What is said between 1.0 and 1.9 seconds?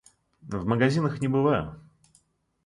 не бываю.